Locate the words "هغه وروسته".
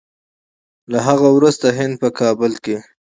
1.07-1.67